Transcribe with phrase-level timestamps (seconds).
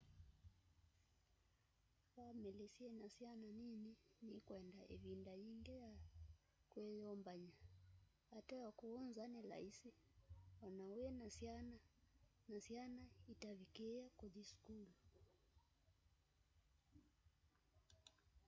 [2.15, 3.91] vamili syina syana nini
[4.29, 5.91] nikwenda ivinda yingi ya
[6.71, 7.55] kwiyumbany'a
[8.37, 9.89] ateo kuu nza ni laisi
[10.65, 11.77] o na wina syana
[12.49, 13.03] na syana
[13.33, 14.93] itavikííe kuthi sukulu